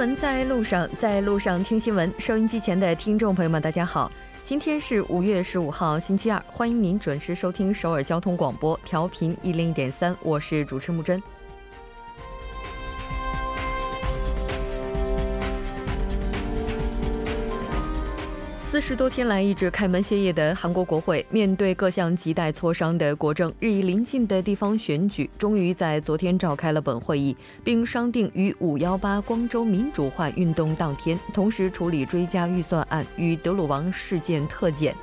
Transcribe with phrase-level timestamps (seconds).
[0.00, 2.10] 闻在路上，在路上听新闻。
[2.18, 4.10] 收音机前的听众朋友们，大家好，
[4.42, 11.22] 今天是五月十五号，星期二，欢迎您准时收听首尔交通广播，调频一零一点三，我是主持木真。
[18.70, 34.94] 四十多天来一直开门歇业的韩国国会，面对各项亟待磋商的国政，日益临近的地方选举，终于在昨天召开了本会议，并商定于五幺八光州民主化运动当天，同时处理追加预算案与德鲁王事件特检。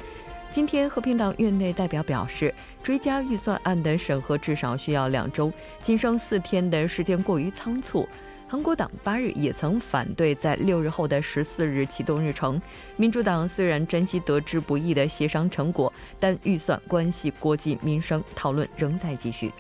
[0.50, 8.08] 今天，和平党院内代表表示，追加预算案的审核至少需要两周，仅剩四天的时间过于仓促。
[8.50, 12.62] 韩国党八日也曾反对在六日后的十四日启动日程。
[12.96, 19.52] 民主党虽然珍惜得之不易的协商成果，但预算关系国计民生，讨论仍在继续。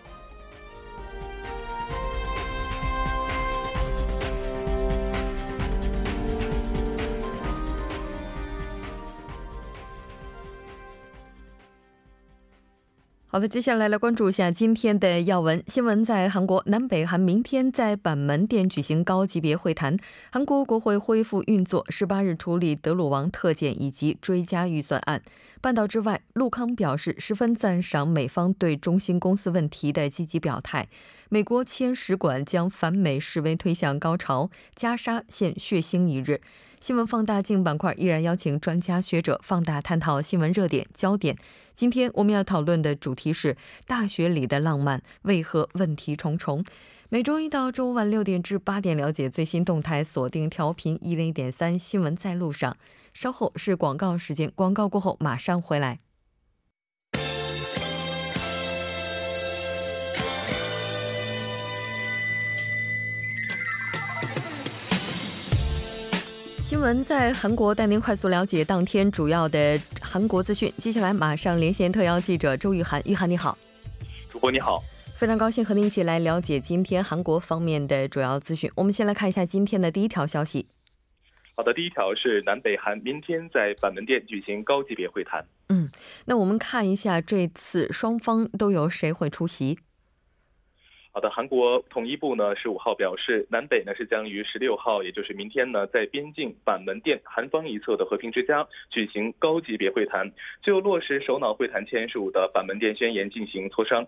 [13.30, 16.04] 好的，接下来来关注一下今天的要闻新闻。
[16.04, 19.98] 在韩国，南北韩明天在板门店举行高级别会谈，
[20.32, 25.22] 韩国国会恢复运作，十八日处理德鲁王特检以及追加预算案。
[25.60, 30.88] 半岛之外，陆康表示十分赞赏美方对中兴公司问题的积极表态。
[31.28, 36.40] 美国签使馆将反美示威推向高潮，加沙现血腥一日。
[36.80, 41.36] 新闻放大镜板块依然邀请专家学者放大探讨新闻热点焦点。
[41.78, 46.66] 今天我们要讨论的主题是大学里的浪漫为何问题重重。
[47.10, 52.76] 每周一到周五晚六点至八点，了解最新动态，锁定调频一零一点三新闻在路上。
[53.14, 56.00] 稍后是广告时间，广告过后马上回来。
[66.68, 70.70] 新闻在韩国带您快速了解当天主要的韩国资讯。
[70.78, 73.58] 接下来马上连线特邀记者周玉涵，玉涵你好，
[74.30, 74.84] 主播你好，
[75.16, 78.70] 非常高兴和您一起来了解今天韩国方面的主要资讯。
[78.76, 80.68] 我们先来看一下今天的第一条消息。
[81.56, 85.46] 好的，第一条是南北韩明天在板门店举行高级别会谈。
[85.70, 85.90] 嗯，
[86.26, 89.80] 那我们看一下这次双方都有谁会出席。
[91.18, 104.06] 好的，韩国统一部呢十五号表示，南北呢是将于十六号，也就是明天呢，在边境板门店韩方一侧的和平之家举行高级别会谈，就落实首脑会谈签署的板门店宣言进行磋商。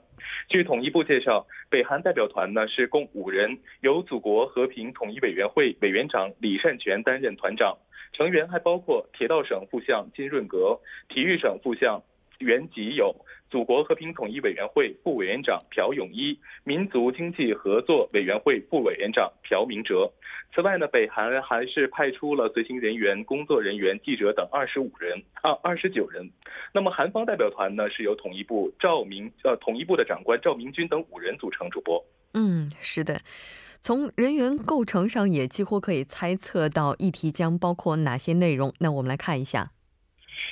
[0.50, 7.76] 据统一部介绍，北韩代表团呢是共五人，由祖国和平统一委员会委员长李善权担任团长，
[8.14, 12.00] 成员还包括铁道省副相金润革、体育省副相
[12.40, 13.16] 原籍有。
[13.50, 20.08] 祖国和平统一委员会副委员长朴永一、民族经济合作委员会副委员长朴明哲。
[20.54, 26.30] 此外呢，北韩还是派出了随行人员、工作人员、记者等二十五人啊，二十九人。
[26.72, 31.68] 那么韩方代表团呢，是由统一部赵明呃统一部的长官赵明军等五人组成。
[31.72, 32.04] 主播，
[32.36, 33.20] 嗯，是的，
[33.82, 38.74] 从人员构成上也几乎可以猜测到议题将包括哪些内容。
[38.80, 39.72] 那我们来看一下。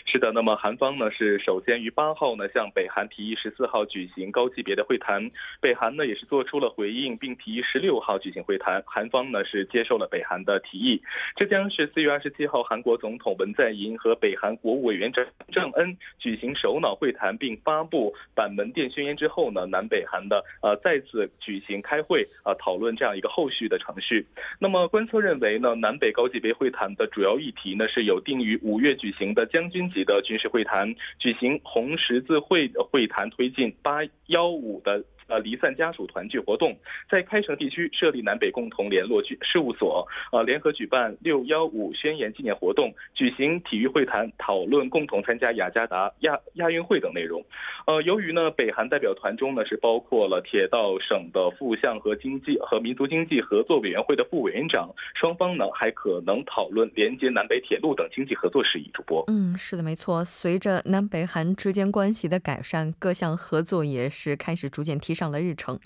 [0.06, 5.30] 是的，那么韩方呢是首先于八号呢向北韩提议十四号举行高级别的会谈，
[5.62, 8.82] 北韩呢也是做出了回应，并提议十六号举行会谈。
[8.86, 11.02] 韩方呢是接受了北韩的提议。
[11.36, 24.26] 这将是四月二十七号韩国总统文在寅和北韩国务委员长郑恩举行首脑会谈，并发布板门店宣言之后呢，南北韩的呃再次举行开会啊讨论这样一个后续的程序。
[24.60, 29.77] 那么观测认为呢，南北高级别会谈的主要议题呢是有定于五月举行的将军。
[29.90, 35.04] 级的军事会谈举行红十字会会谈，推进八幺五的。
[35.28, 36.76] 呃，离散家属团聚活动
[37.10, 47.44] 在开城地区设立南北共同联络事事务所，呃，联合举办六幺五宣言纪念活动，举行体育会谈，讨论共同参加雅加达亚亚运会等内容。
[47.86, 58.90] 呃，由于呢，北韩代表团中呢是包括了铁道省的副相和经济和民族经济合作委员会的副委员长，双方呢还可能讨论连接南北铁路等经济合作事宜。
[58.94, 60.24] 主播，嗯，是的，没错。
[60.24, 65.17] 随着南北韩之间关系的改善，各项合作也是开始逐渐提。
[65.18, 65.80] 上了日程，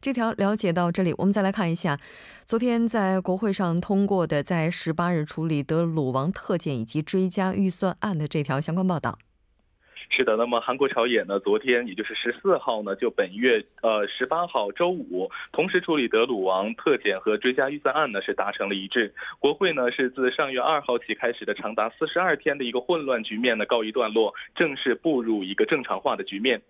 [0.00, 2.00] 这条了解到这里，我们再来看一下，
[2.46, 9.18] 昨天在国会上通过的，在十八日处理德鲁王特件以及追加预算案的这条相关报道。
[10.10, 19.12] 是的，那么韩国朝野呢，昨天也就是十四号呢，就本月呃十八号周五，同时处理德鲁王特检和追加预算案呢，是达成了一致。
[19.38, 26.60] 国会呢是自上月二号起开始的长达四十二天的一个混乱局面呢告一段落，正式步入一个正常化的局面。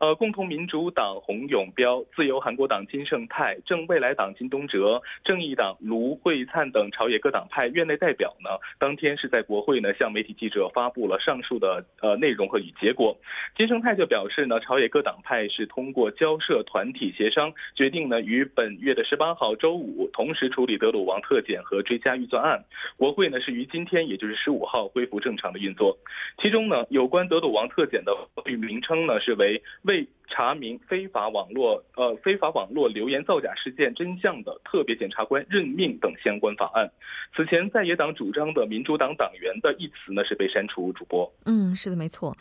[0.00, 13.14] 呃，共同民主党洪永标、自由韩国党金圣泰、正未来党金东哲、正义党卢惠灿等朝野各党派院内代表呢，当天是在国会呢向媒体记者发布了上述的呃内容和语境结果。
[13.54, 22.64] 金生泰就表示呢，朝野各党派是通过交涉团体协商，决定呢于本月的十八号周五同时处理德鲁王特检和追加预算案。
[22.96, 25.98] 国会呢是于今天，也就是十五号恢复正常的运作。
[26.40, 28.16] 其中呢，有关德鲁王特检的
[28.56, 36.90] 名称呢是为为查明非法网络呃非法网络留言造假事件真相的特别检察官任命等相关法案。
[37.36, 40.78] 此前在野党主张的民主党党员的一词呢是被删除。
[40.92, 42.34] 主播，嗯，是的，没错。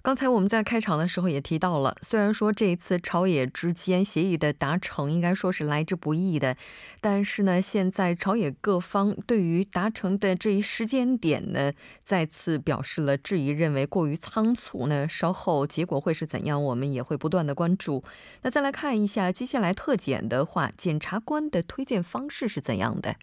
[0.00, 6.56] 刚才我们在开场的时候也提到了，虽然说这一次朝野之间协议的达成应该说是来之不易的，
[7.00, 11.72] 但是呢，现在朝野各方对于达成的这一时间点呢，
[12.02, 15.06] 再次表示了质疑，认为过于仓促呢。
[15.08, 18.02] 稍后结果会是怎样，我们也会不断的关注。
[18.42, 23.16] 那再来看一下接下来特检的话，检察官的推荐方式是怎样的？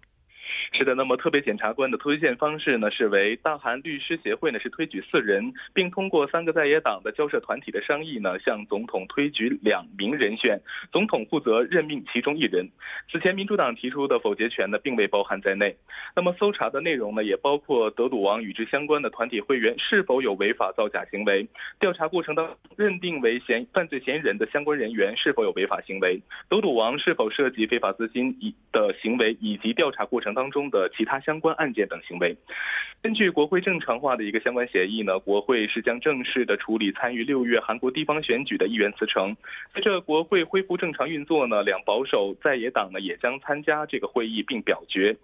[0.73, 10.59] 是的，那么特别检察官的推荐方式呢，是为大韩律师协会呢是推举四人，并通过三个在野党的交涉团体的商议呢，向总统推举两名人选，
[10.91, 12.67] 总统负责任命其中一人。
[13.11, 15.75] 此前民主党提出的否决权呢，并未包含在内。
[16.15, 21.47] 那么搜查的内容呢，也包括德鲁王与之相关的团体会员是否有违法造假行为，
[21.79, 26.19] 调查过程当认定为嫌犯罪嫌疑人的相关人员是否有违法行为，
[26.49, 30.65] 德鲁王是否涉及非法资金以的行为，以及调查过程当中。
[30.65, 32.35] 的其他相关案件等行为，
[33.01, 39.37] 根据国会正常化的一个相关协议呢，国会是将正式的处理参与六月韩国地方选举的议员辞呈。
[39.71, 45.15] 随着国会恢复正常运作呢，两保守在野党呢也将参加这个会议并表决。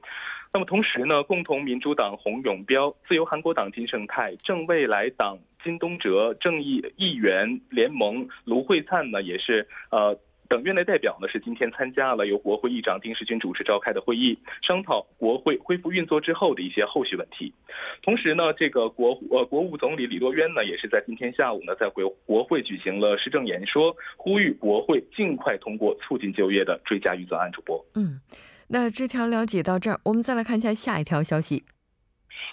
[0.53, 10.17] 那么同时呢，共同民主党洪永标、自由韩国党金圣泰、正未来党金东哲、正义议员联盟卢惠灿呢也是呃。
[10.51, 17.53] 等院内代表呢是今天参加了由国会议长丁世军主持召开的会议，商讨国会恢复运作之后的一些后续问题。
[18.03, 27.50] 同时呢，这个国呃国务总理李洛渊呢也是在今天下午呢在国国会举行了施政演说，呼吁国会尽快通过促进就业的追加预算案。
[27.54, 28.19] 主播，嗯，
[28.68, 31.63] 那这条了解到这儿，我们再来看一下下一条消息。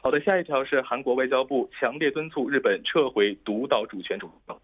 [0.05, 4.57] 好的，下一条是韩国外交部强烈敦促日本撤回独岛主权主张。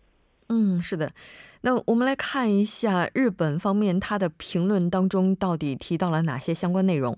[0.49, 1.11] 嗯，是的。
[1.67, 7.17] 那我们来看一下日本方面，他的评论当中到底提到了哪些相关内容。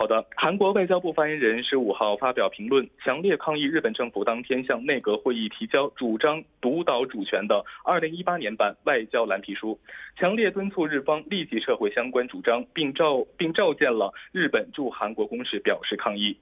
[0.00, 9.78] 好的，韩国外交部发言人十五号发表评论，强烈抗议日本政府当天向内阁会议提交主张独岛主权的二零一八年版外交蓝皮书，
[10.16, 16.34] 强烈敦促日方立即撤回相关主张，并召并召见了日本驻韩国公使表示抗议。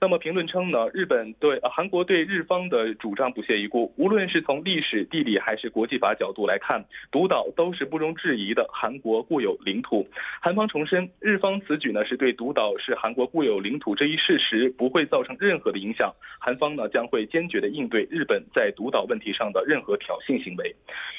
[0.00, 10.04] 那么评论称呢，日本对韩国对日方的主张不屑一顾，无论是从历史、地理还是国际法角度来看，独岛都是不容置疑的韩国固有领土。
[10.42, 12.98] 韩方重申，日方此举呢是对独岛是。
[13.04, 16.10] 韩国固有领土这一事实不会造成任何的影响，
[16.40, 20.74] 韩方呢将会坚决的应对日本在独岛问题上的任何挑衅行为。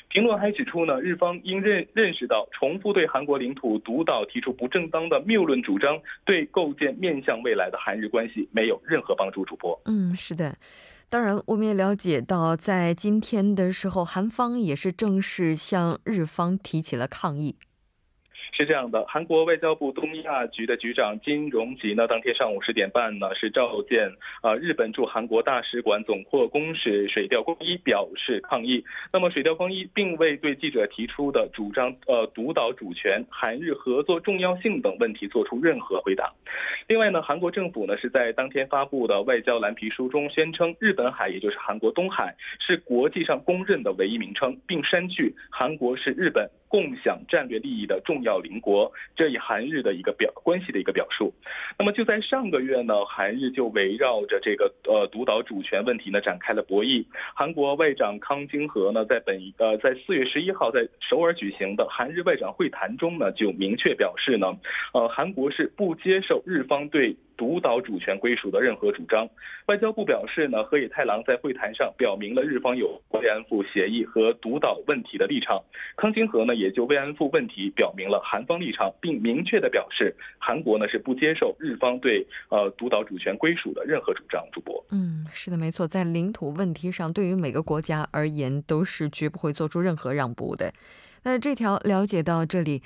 [0.09, 9.45] 评论还指出呢，日方应认认识到，重复对韩国领土独岛提出不正当的谬论主张，对构建面向未来的韩日关系没有任何帮助。
[9.45, 10.57] 主播，嗯，是的，
[11.07, 17.57] 当然我们也了解到，在今天的时候，韩方也是正式向日方提起了抗议。
[18.57, 24.09] 是这样的，韩国外交部东亚局的局长金荣吉呢，当天上午十点半呢，是召见
[24.41, 28.81] 啊日本驻韩国大使馆总括公使水调光一表示抗议。
[29.11, 36.31] 那么水调光一并未对记者提出的主张呃独岛主权、韩日合作重要性等问题做出任何回答。
[36.87, 42.33] 另外呢，韩国政府呢是在当天发布的外交蓝皮书中宣称，日本海也就是韩国东海
[42.65, 46.49] 是国际上公认的唯一名称，并删去韩国是日本。
[46.67, 51.33] 共享战略利益的重要邻国，这一韩日的一个表关系的一个表述。
[51.79, 57.03] 那么就在上个月呢，韩日就围绕着这个呃独岛主权问题呢展开了博弈。
[57.33, 64.55] 韩国外长康京和呢在本呃在四月十一号在首尔举行的韩日外长会谈中呢就明确表示呢，
[64.93, 67.15] 呃韩国是不接受日方方对。
[67.37, 69.27] 独岛主权归属的任何主张。
[69.67, 75.61] 外交部表示呢，河野太郎在会谈上表明了日方有慰安妇协议和独岛问题的立场。
[75.97, 84.45] 康金和呢也就慰安妇问题表明了韩方立场，并明确的表示韩国呢是不接受日方对呃独岛主权归属的任何主张。
[84.51, 90.71] 主播，嗯，是的，没错，在领土问题上，对于每个国家而言都是绝不会做出任何让步的。
[91.23, 92.81] 那这条了解到这里。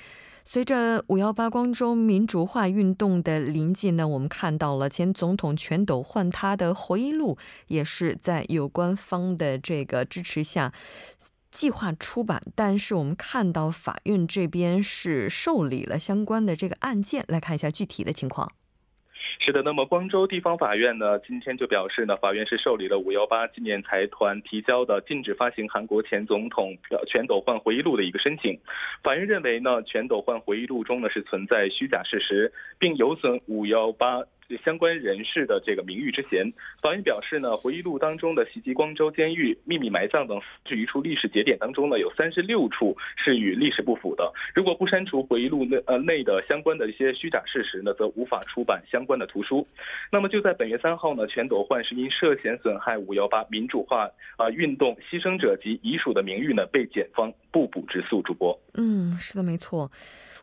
[0.52, 7.38] 随着五幺八光州民主化运动的临近呢，我们看到了前总统全斗焕他的回忆录
[7.68, 10.72] 也是在有关方的这个支持下
[11.52, 18.50] 计划出版，但是我们看到法院这边是受理了相关的这个案件，来看一下具体的情况。
[19.50, 26.78] 是的，那么光州地方法院呢，今天就表示呢，法院是受理了五幺八纪念财团提交的禁止发行韩国前总统
[27.08, 28.56] 全斗焕回忆录的一个申请。
[29.02, 34.22] 法院认为呢，全斗焕回忆录中呢是存在虚假事实，并有损五幺八。
[34.64, 44.32] 相关人士的这个名誉之嫌，法院表示呢，回忆录当中的袭击光州监狱、秘密埋葬等四十余处历史节点当中呢，有三十六处是与历史不符的。
[44.54, 49.66] 如果不删除回忆录内呃内的相关的一些虚假事实呢，则无法出版相关的图书。
[50.12, 58.20] 那么就在本月三号呢，全斗焕是因涉嫌损害五幺八民主化啊运动牺牲者及遗属的名誉呢，被检方不补直诉。
[58.20, 59.90] 主播，嗯，是的，没错。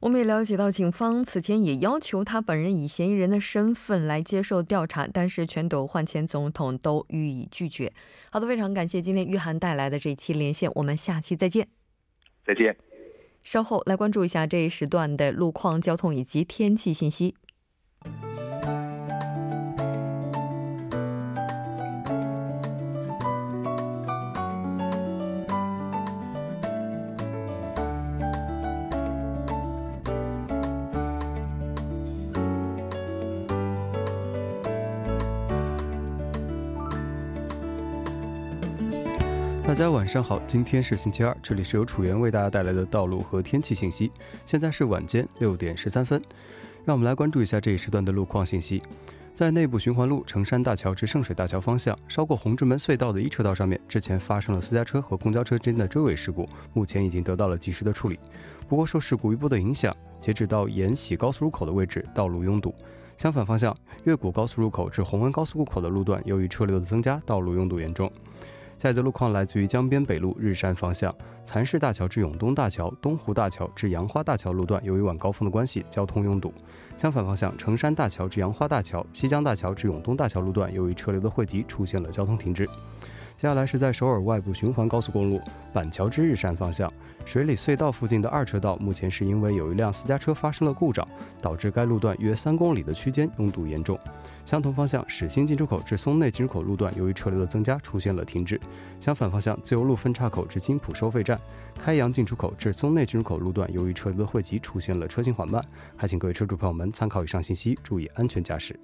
[0.02, 7.92] 我们也了解到，警方此前也要求他本人以嫌疑人的身份来接受调查，但是全斗焕前总统都予以拒绝。
[8.30, 11.68] 好的，非常感谢今天玉涵带来的这一期连线，我们下期再见。
[12.46, 12.78] 再见。
[13.44, 17.34] 稍后来关注一下这一时段的路况、交通以及天气信息。
[40.08, 44.10] 晚上好，今天是星期二，这里是由楚源为大家带来的道路和天气信息。
[44.46, 46.22] 现在是晚间六点十三分，
[46.86, 48.82] 让我们来关注一下这一时段的路况信息。
[49.34, 58.18] 在内部循环路成山大桥至圣水大桥方向，稍过红之门隧道的一车道上面，之前发生了私家车和公交车之间的追尾事故，目前已经得到了及时的处理。
[58.66, 62.74] 不过受事故余波的影响，截止到延禧高速入口的位置，道路拥堵。
[63.18, 68.10] 相反方向，越谷高速入口至红恩高速入口的路段，由于车流的增加，道路拥堵严重。
[68.78, 71.12] 下一则路况来自于江边北路日山方向，
[71.44, 76.54] 蚕市大桥至永东大桥、东湖大桥至杨花大桥路段，由于晚高峰的关系，交通拥堵。
[76.96, 82.70] 相反方向，城山大桥至杨花大桥、西江大桥至永东大桥路段，由于车流的汇集，出现了交通停滞。
[83.38, 85.40] 接下来是在首尔外部循环高速公路
[85.72, 86.92] 板桥至日山方向。
[87.24, 91.08] 水里隧道附近的二车道，目前是因为有一辆私家车发生了故障，
[91.40, 93.96] 导致该路段约三公里的区间拥堵严重。
[94.44, 98.60] 相同方向，始兴进出口至松内进出口路段，由于车流的增加，出现了停滞。
[99.00, 101.40] 相反方向，自由路分岔口至金浦收费站、
[101.78, 105.64] 开阳进出口至松内进出口路段，由于车流的汇集，出现了车行缓慢。
[105.96, 108.76] 还请各位车主朋友们参考以上信息，注意安全驾驶。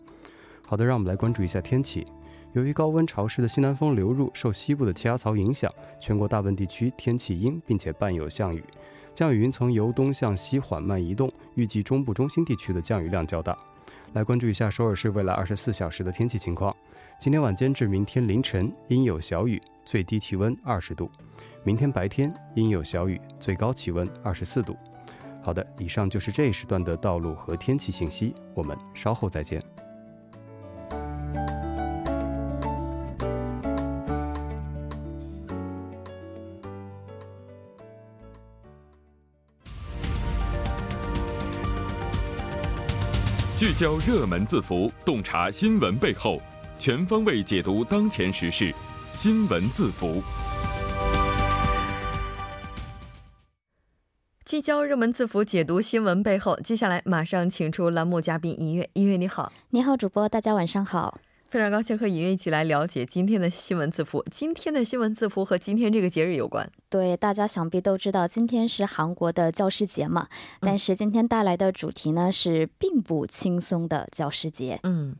[0.61, 2.05] 好的，让我们来关注一下天气。
[2.53, 8.63] 由于高温潮湿的西南风流入，受西部的气压槽影响，全国大部分地区天气阴，并且伴有降雨。
[9.15, 13.57] 降雨云层由东向西缓慢移动，预计中部中心地区的降雨量较大。
[14.13, 16.75] 来关注一下首尔市未来二十四小时的天气情况：
[17.19, 21.07] 今天晚间至明天凌晨阴有小雨，最低气温二十度；
[21.63, 24.75] 明天白天阴有小雨，最高气温二十四度。
[25.41, 29.82] 好的，以上就是这一时段的道路和天气信息，我们稍后再见。
[43.73, 46.39] 聚焦热门字符，洞察新闻背后，
[46.77, 48.71] 全方位解读当前时事。
[49.15, 50.21] 新闻字符，
[54.45, 56.55] 聚焦热门字符，解读新闻背后。
[56.63, 61.19] 接下来马上请出栏目嘉宾音乐，音乐你好，你好，主播，大家晚上好。
[61.53, 64.25] 非常高兴和音乐一起来了解今天的新闻字符。
[64.31, 66.67] 今天的新闻字符和今天这个节日有关。
[66.89, 70.27] 对，大家想必都知道，今天是韩国的教师节嘛。
[70.61, 74.79] 但是今天带来的主题呢是并不轻松的教师节。
[74.81, 75.15] 嗯，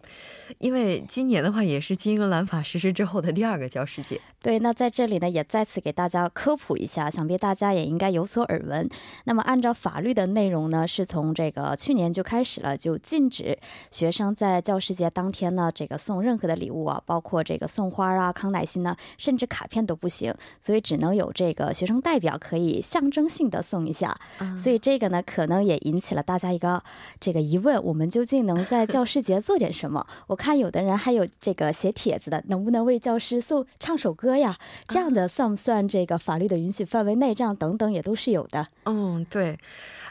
[0.57, 4.19] 因为今年的话也是金英兰法实施之后的第二个教师节。
[4.41, 8.89] 对，那在这里呢也再次给大家科普一下，想必大家也应该有所耳闻。
[9.25, 13.55] 那么按照法律的内容呢，是从这个去年就开始了，就禁止
[13.91, 24.17] 学生在教师节当天呢这个送任何的礼物啊，包括这个送花啊、康乃馨呢，甚至卡片都不行，所以只能有这个学生代表可以象征性的送一下。
[24.61, 26.81] 所以这个呢，可能也引起了大家一个
[27.19, 30.05] 这个疑问：我们究竟能在教师节做点什么？
[30.27, 34.57] 我看有的人还有这个写帖子的，能不能为教师送唱首歌呀？
[34.87, 37.35] 这样的算不算这个法律的允许范围内？
[37.35, 38.67] 这样等等也都是有的。
[38.85, 39.57] 嗯，对。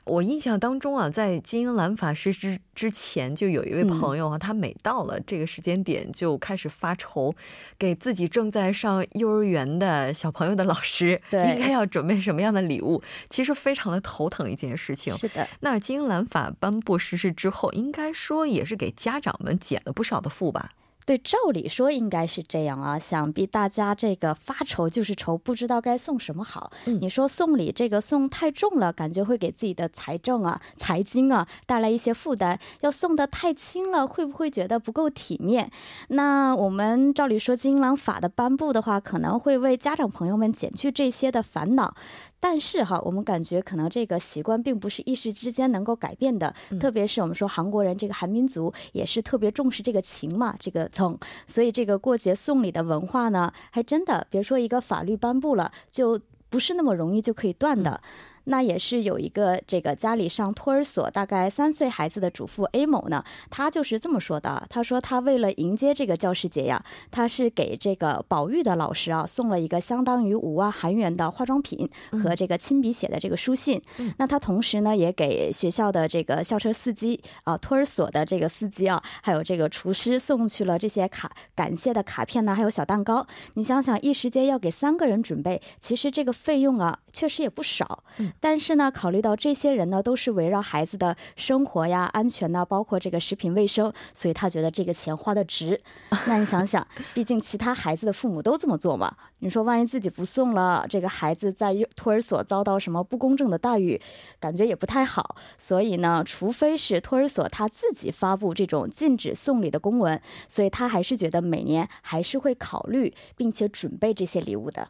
[0.05, 7.35] 我印象当中啊，在金英兰法师之之前，就有一位朋友啊，他每到了这个时间点就开始发愁，
[7.79, 15.17] 给自己正在上幼儿园的小朋友的老师，应该要准备什么样的礼物，其实非常的头疼一件事情。
[15.17, 20.73] 是的，那金英兰法颁布实施之后，应该说也是给家长们减了不少的负吧。
[21.05, 22.99] 对，照理说应该是这样啊。
[22.99, 26.71] 想必大家这个发愁就是愁，不知道该送什么好。
[26.85, 35.71] 你说送礼这个送太重了，感觉会给自己的财政啊、财经啊带来一些负担；要送的太轻了，会不会觉得不够体面？
[36.09, 41.95] 那我们照理说，金狼法的颁布的话，可能会为家长朋友们减去这些的烦恼。
[42.39, 58.01] 但是哈，我们感觉可能这个习惯并不是一时之间能够改变的，特别是我们说韩国人这个韩民族也是特别重视这个情嘛，这个层，所以这个过节送礼的文化呢，还真的别说一个法律颁布了，就不是那么容易就可以断的。
[58.45, 64.67] 那也是有一个这个家里上托儿所，大概三岁孩子的主妇 A 某呢，他就是这么说的。
[64.69, 71.89] 他说他为了迎接这个教师节呀，他是给这个保育的老师啊送了一个相当于五万韩元的化妆品
[72.23, 73.81] 和这个亲笔写的这个书信。
[74.19, 83.27] 那他同时呢也给学校的这个校车司机啊、托儿所的这个司机啊，还有这个厨师送去了这些卡感谢的卡片呢，还有小蛋糕。
[83.55, 88.03] 你想想，一时间要给三个人准备，其实这个费用啊确实也不少。
[88.41, 95.79] 但是呢，考虑到这些人呢都是围绕孩子的生活呀、安全呐，包括这个食品卫生，所以他觉得这个钱花的值。
[96.27, 104.01] 那你想想，毕竟其他孩子的父母都这么做嘛，你说万一自己不送了，这个孩子在托儿所遭到什么不公正的待遇，
[104.41, 105.37] 感觉也不太好。
[105.59, 114.89] 所以呢，除非是托儿所他自己发布这种禁止送礼的公文，所以他还是觉得每年还是会考虑并且准备这些礼物的。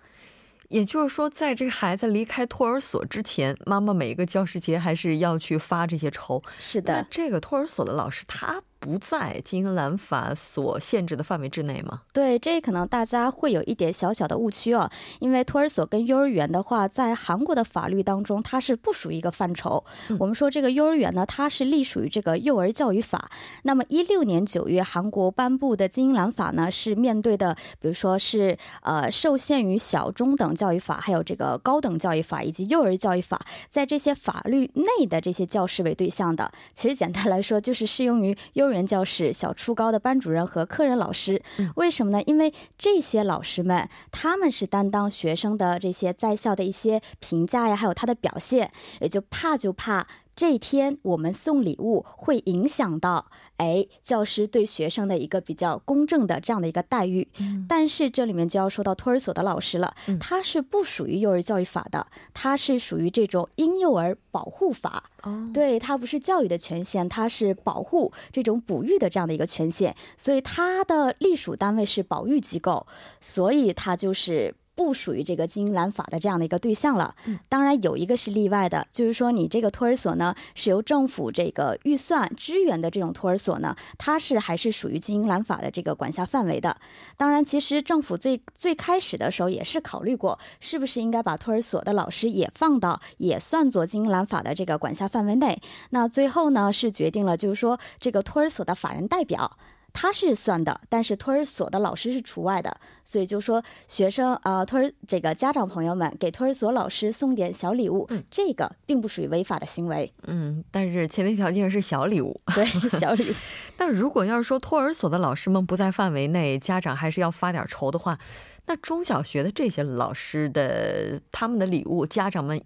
[0.72, 6.42] 也就是说，在这个孩子离开托儿所之前，妈妈每一个教师节还是要去发这些筹。
[6.58, 8.62] 是的，那这个托儿所的老师他。
[8.82, 12.00] 不在金英兰法所限制的范围之内吗？
[12.12, 14.90] 对，这可能大家会有一点小小的误区哦。
[15.20, 19.84] 因为托儿所跟幼儿园的话，在韩国的法律当中，它是不属于一个范畴。
[20.18, 23.30] 我们说这个幼儿园呢，它是隶属于这个幼儿教育法。
[23.62, 36.50] 那么一六年九月，韩国颁布的金英兰法呢，是面对的，比如说是呃受限于小中等教育法，还有这个高等教育法以及幼儿教育法，在这些法律内的这些教师为对象的。
[36.74, 38.71] 其实简单来说，就是适用于幼。
[38.72, 41.42] 园教室、小初高的班主任和客人老师，
[41.76, 42.22] 为什么呢？
[42.24, 50.06] 因为这些老师们他们是担当学生的这些在校的一些评价呀，还有他的表现，也就怕就怕。
[50.34, 53.26] 这一天我们送礼物会影响到，
[53.62, 57.28] 哎，教师对学生的一个比较公正的这样的一个待遇。
[57.68, 65.04] 但是这里面就要说到托儿所的老师了，他是不属于幼儿教育法的，他是属于这种婴幼儿保护法。
[65.22, 72.84] 哦，对他不是教育的权限，他是保护这种哺育的这样的一个权限，所以他的隶属单位是保育机构，
[73.20, 74.52] 所以他就是。
[74.74, 77.14] 不属于这个金兰法的这样的一个对象了。
[77.48, 86.76] 当然有一个是例外的，就是说你这个托儿所呢是由政府这个预算支援的这种托儿所呢，它是还是属于金兰法的这个管辖范围的。
[87.16, 95.60] 当然，其实政府最最开始的时候也是考虑过，是不是应该把托儿所的老师也放到也算作金兰法的这个管辖范围内。
[95.90, 99.58] 那最后呢是决定了，就是说这个托儿所的法人代表。
[99.92, 110.12] 他是算的，但是托儿所的老师是除外的，所以就说学生啊，托儿这个家长朋友们给托儿所老师送点小礼物，这个并不属于违法的行为。
[110.24, 112.64] 嗯，但是前提条件是小礼物，对
[112.98, 113.34] 小礼物。
[113.76, 118.18] 但如果要是说托儿所的老师们不在范围内，家长还是要发点愁的话，
[118.66, 122.60] 那中小学的这些老师的他们的礼物，家长们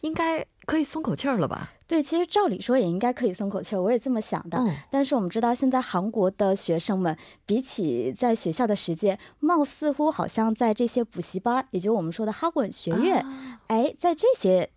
[0.00, 1.72] 应该可以松口气儿了吧？
[1.86, 4.62] 对，其实照理说也应该可以松口气儿，我也这么想的。
[4.90, 13.24] 但是我们知道，现在韩国的学生们比起在学校的时间，貌似乎好像在这些补习班，也就我们说的哈滚学院，
[13.68, 14.70] 哎，在这些。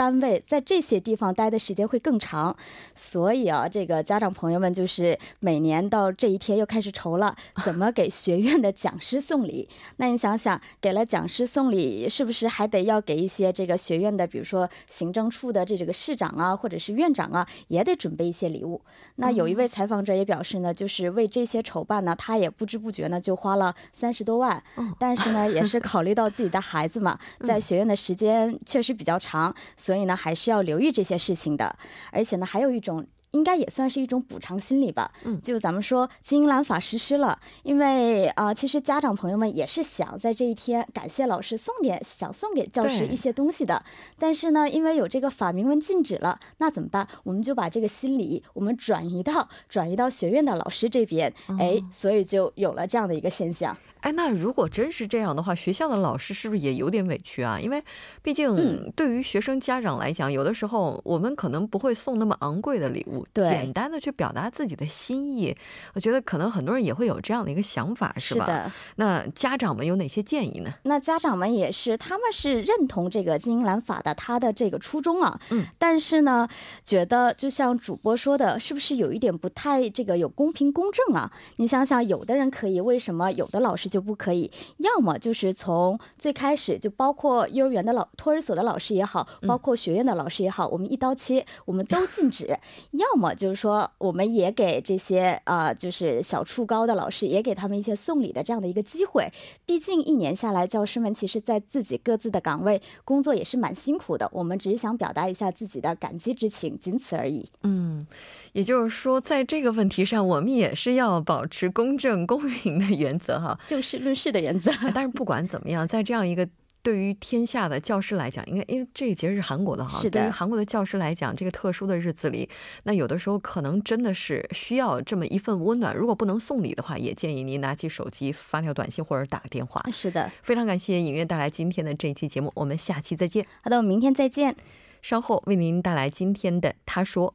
[0.00, 2.56] 单位，在这些地方待的时间会更长，
[2.94, 9.68] 所以啊，这个家长朋友们就是每年到这一天又开始愁了， 怎么给学院的讲师送礼？
[9.98, 18.80] 那你想想，给了讲师送礼，是不是还得要给一些这个学院的，比如说行政处的这这个市长啊，或者是院长啊，也得准备一些礼物？
[19.16, 24.62] 那有一位采访者也表示呢，就是为这些筹办呢，他也不知不觉呢就花了三十多万，
[24.98, 29.54] 但是呢，也是考虑到自己的孩子嘛， 在学院的时间确实比较长。
[29.76, 31.76] 所所以呢，还是要留意这些事情的。
[32.12, 35.10] 而且呢，还有一种，应该也算是一种补偿心理吧。
[35.24, 43.82] 嗯，就咱们说金兰法实施了，因为啊，其实家长朋友们也是想在这一天感谢老师，送点想送给教师一些东西的。
[44.18, 47.06] 但是呢，因为有这个法明文禁止了，那怎么办？
[47.24, 51.32] 我们就把这个心理我们转移到转移到学院的老师这边。
[51.58, 53.76] 哎，所以就有了这样的一个现象。
[54.00, 57.60] 哎，那如果真是这样的话，学校的老师是不是也有点委屈啊？
[57.60, 57.84] 因为
[58.22, 65.54] 毕竟对于学生家长来讲，有的时候我们可能不会送那么昂贵的礼物，简单的去表达自己的心意。
[65.94, 68.46] 我觉得可能很多人也会有这样的一个想法，是吧？
[68.46, 68.72] 是的。
[68.96, 70.72] 那家长们有哪些建议呢？
[70.84, 75.38] 那家长们也是，他们是认同这个金英兰法的，他的这个初衷啊。
[75.50, 75.66] 嗯。
[75.78, 76.48] 但是呢，
[76.84, 81.30] 觉得就像主播说的，是不是有一点不太这个有公平公正啊？
[81.56, 83.90] 你想想，有的人可以，为什么有的老师？
[83.90, 92.46] 就不可以，要么就是从最开始就包括幼儿园的老托儿所的老师也好，包括学院的老师也好，我们一刀切，我们都禁止；
[92.92, 99.30] 要么就是说，我们也给这些啊，就是小初高的老师，也给他们一些送礼的这样的一个机会。
[99.66, 104.28] 毕竟一年下来，教师们其实在自己各自的岗位工作也是蛮辛苦的。
[104.32, 107.48] 我们只是想表达一下自己的感激之情，仅此而已。
[107.62, 108.06] 嗯，
[108.52, 113.58] 也就是说，在这个问题上，我们也是要保持公正公平的原则哈。
[113.66, 116.48] 就事论事的原则，但是不管怎么样，在这样一个
[116.82, 122.48] 对于天下的教师来讲，应该因为这个节日是韩国的哈，对于韩国的教师来讲，这个特殊的日子里，
[122.84, 125.94] 那有的时候可能真的是需要这么一份温暖。
[125.94, 129.82] 如果不能送礼的话，也建议您拿起手机发条短信或者打个电话。
[129.92, 133.46] 是的，非常感谢影月带来今天的这一期节目，我们下期再见。
[133.62, 134.56] 好的，我们明天再见。
[135.02, 137.34] 稍后为您带来今天的他说。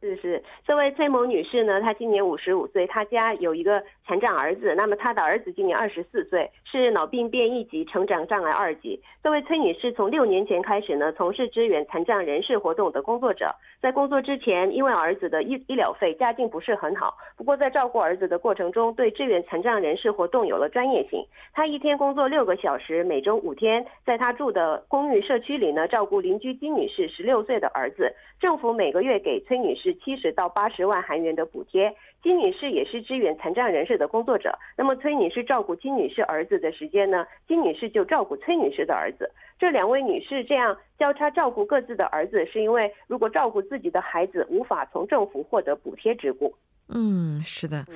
[0.00, 3.82] 是是，这位崔某女士呢，她今年五十五岁，她家有一个。
[4.08, 9.00] 残障儿子，那么她的儿子今年二十四岁，是脑病变一级成长障碍二级。
[9.22, 13.54] 这位崔女士从六年前开始呢，从事支援残障人士活动的工作者。
[13.80, 17.14] 在工作之前，因为儿子的医医疗费，家境不是很好。
[17.36, 21.24] 不过在照顾儿子的过程中，对支援残障人士活动有了专业性。
[21.52, 28.12] 她一天工作六个小时，每周五天，在她住的公寓社区里呢，照顾邻居金女士十六岁的儿子。
[28.40, 31.94] 政府每个月给崔女士七十到八十万韩元的补贴。
[32.26, 34.52] 金女士也是支援残障人士的工作者。
[34.76, 37.24] 那么崔女士照顾金女士儿子的时间呢？
[37.46, 39.30] 金女士就照顾崔女士的儿子。
[39.60, 46.52] 这两位女士这样交叉照顾各自的儿子，是因为如果照顾自己的孩子无法从政府获得补贴之故。
[46.88, 47.84] 嗯，是的。
[47.86, 47.94] 嗯，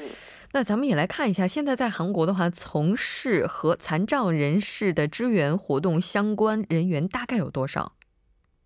[0.52, 7.94] 那咱们也来看一下，现在在韩国的话，从事和残障人士的支援活动相关人员大概有多少？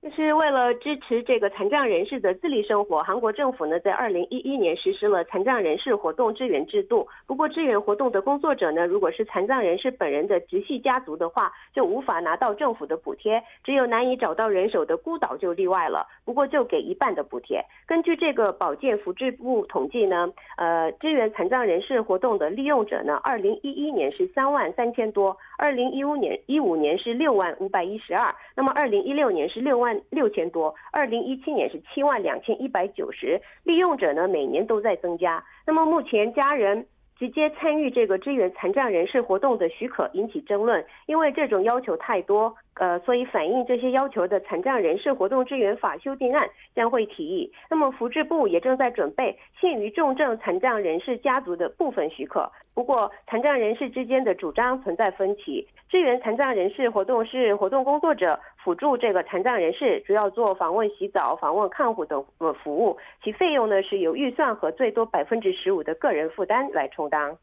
[0.04, 7.08] 就是为了支持这个残障人士的自立生活，韩国政府呢在二零一一年实施了残障人士活动支援制度。
[7.26, 13.42] 不过，支援活动的工作者呢，如果是残障人士本人的直系家族的话，就无法拿到政府的补贴。
[13.64, 17.64] 只有难以找到人手的孤岛就例外了，不过就给一半的补贴。
[17.86, 29.93] 根据这个保健福祉部统计呢，呃，支援残障人士活动的利用者呢，二零一一年是三万三千多，二零一五年一五年是六万五百一十二，那么二零一六年是六万。
[30.11, 35.44] 六千多，二零一七年是七万两千一百九十，利用者呢每年都在增加。
[35.66, 36.87] 那么目前家人
[37.18, 42.54] 直接参与这个支援残障人士活动的许可引起争论，因为这种要求太多。
[42.76, 47.52] 呃，所以反映这些要求的残障人士活动支援法修订案将会提议。
[47.70, 52.50] 那么福祉部也正在准备限于重症残障人士家族的部分许可。
[52.74, 55.66] 不过，残障人士之间的主张存在分歧。
[55.88, 67.38] 支援残障人士活动是活动工作者辅助这个残障人士，主要做访问、洗澡、访问看护等呃服务，其费用呢是由预算和最多百分之十五的个人负担来充当。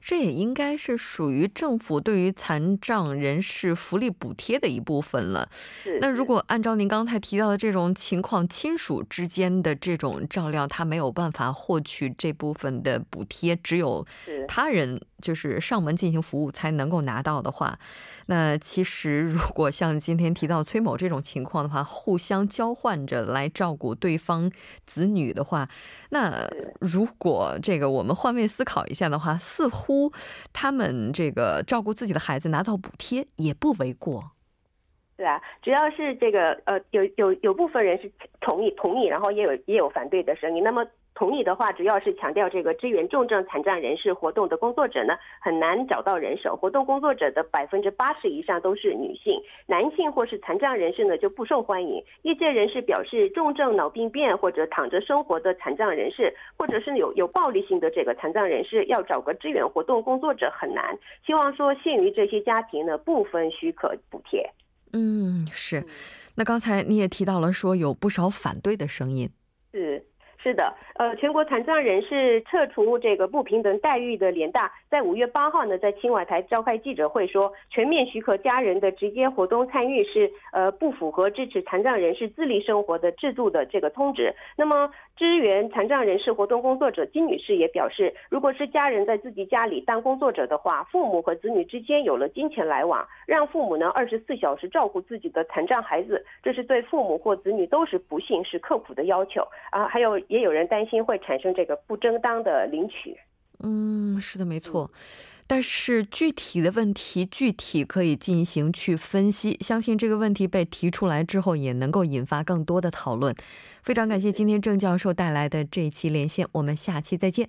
[0.00, 5.48] 这也应该是属于政府对于残障人士福利补贴的一部分了。
[6.00, 14.06] 那如果按照您刚才提到的这种情况，亲属之间的这种照料，他没有办法获取这部分的补贴，只有
[14.46, 15.00] 他人。
[15.20, 17.76] 就是上门进行服务才能够拿到的话，
[18.26, 24.48] 那其实如果像今天提到崔某这种情况的话，互相交换着来照顾对方
[24.86, 25.68] 子女的话，
[26.10, 30.12] 那如果这个我们换位思考一下的话，似乎乎
[30.52, 34.32] 他们这个照顾自己的孩子拿到补贴也不为过。
[35.16, 40.86] 对啊，主要是这个呃，有有有部分人是同意同意，然后也有也有反对的声音，那么。
[41.18, 46.54] 同理的话，主要是强调这个支援重症残障人士活动的工作者呢，很难找到人手。
[46.54, 52.00] 活动工作者的百分之八十以上都是女性，男性或是残障人士呢就不受欢迎。
[52.22, 60.96] 业界人士表示，重症脑病变或者躺着生活的残障人士，或者是有有暴力性的这个残障人士，要找个支援活动工作者很难。
[61.26, 64.48] 希望说限于这些家庭呢，部分许可补贴。
[64.92, 65.84] 嗯，是。
[66.36, 69.28] 那刚才你也提到了，说有不少反对的声音。
[69.72, 70.04] 是。
[70.40, 84.32] 是的，呃，全国残障人士撤除这个不平等待遇的联大，在五月八号呢，在青瓦台召开记者会说，全面许可家人的直接活动参与是呃不符合支持残障人士自立生活的制度的这个通知。
[84.56, 100.16] 那么，支援残障人士活动工作者金女士也表示，如果是家人在自己家里当工作者的话，父母和子女之间有了金钱来往，让父母呢二十四小时照顾自己的残障孩子，这是对父母或子女都是不幸是刻苦的要求啊，还有。
[100.28, 103.16] 也有人担心会产生这个不正当的领取。
[103.64, 104.90] 嗯，是的，没错。
[105.48, 109.56] 但是具体的问题，具体可以进行去分析。
[109.60, 113.34] 相信这个问题被提出来之后，也能够引发更多的讨论。
[113.82, 117.48] 非常感谢今天郑教授带来的这一期连线，我们下期再见。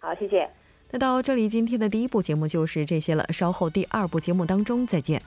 [0.00, 0.50] 好，谢谢。
[0.90, 3.26] 那到这里，今天的第一部节目就是这些了。
[3.30, 5.20] 稍后第二部节目当中再见。